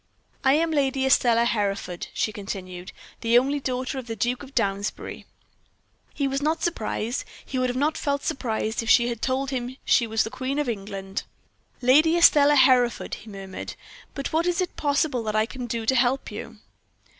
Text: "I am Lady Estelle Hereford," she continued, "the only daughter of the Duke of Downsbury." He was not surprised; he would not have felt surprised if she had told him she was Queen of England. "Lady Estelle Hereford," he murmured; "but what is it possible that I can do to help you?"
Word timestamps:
"I 0.43 0.53
am 0.53 0.71
Lady 0.71 1.05
Estelle 1.05 1.45
Hereford," 1.45 2.07
she 2.11 2.33
continued, 2.33 2.91
"the 3.19 3.37
only 3.37 3.59
daughter 3.59 3.99
of 3.99 4.07
the 4.07 4.15
Duke 4.15 4.41
of 4.41 4.55
Downsbury." 4.55 5.27
He 6.15 6.27
was 6.27 6.41
not 6.41 6.63
surprised; 6.63 7.23
he 7.45 7.59
would 7.59 7.75
not 7.75 7.95
have 7.97 8.03
felt 8.03 8.23
surprised 8.23 8.81
if 8.81 8.89
she 8.89 9.09
had 9.09 9.21
told 9.21 9.51
him 9.51 9.77
she 9.85 10.07
was 10.07 10.23
Queen 10.27 10.57
of 10.57 10.67
England. 10.67 11.21
"Lady 11.83 12.17
Estelle 12.17 12.55
Hereford," 12.55 13.13
he 13.13 13.29
murmured; 13.29 13.75
"but 14.15 14.33
what 14.33 14.47
is 14.47 14.59
it 14.59 14.75
possible 14.75 15.21
that 15.21 15.35
I 15.35 15.45
can 15.45 15.67
do 15.67 15.85
to 15.85 15.93
help 15.93 16.31
you?" 16.31 16.57